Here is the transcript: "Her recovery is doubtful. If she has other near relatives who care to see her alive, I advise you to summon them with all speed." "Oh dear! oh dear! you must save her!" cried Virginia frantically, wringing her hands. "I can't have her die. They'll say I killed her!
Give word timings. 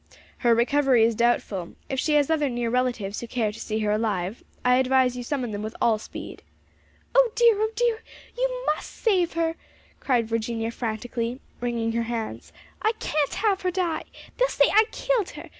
"Her 0.39 0.55
recovery 0.55 1.03
is 1.03 1.13
doubtful. 1.13 1.75
If 1.87 1.99
she 1.99 2.13
has 2.13 2.31
other 2.31 2.49
near 2.49 2.71
relatives 2.71 3.19
who 3.19 3.27
care 3.27 3.51
to 3.51 3.59
see 3.59 3.77
her 3.81 3.91
alive, 3.91 4.43
I 4.65 4.77
advise 4.77 5.15
you 5.15 5.21
to 5.21 5.27
summon 5.27 5.51
them 5.51 5.61
with 5.61 5.75
all 5.79 5.99
speed." 5.99 6.41
"Oh 7.13 7.29
dear! 7.35 7.55
oh 7.61 7.69
dear! 7.75 8.01
you 8.35 8.65
must 8.73 8.89
save 8.91 9.33
her!" 9.33 9.57
cried 9.99 10.27
Virginia 10.27 10.71
frantically, 10.71 11.39
wringing 11.59 11.91
her 11.91 12.01
hands. 12.09 12.51
"I 12.81 12.93
can't 12.93 13.35
have 13.35 13.61
her 13.61 13.69
die. 13.69 14.05
They'll 14.39 14.47
say 14.47 14.69
I 14.71 14.85
killed 14.89 15.29
her! 15.37 15.49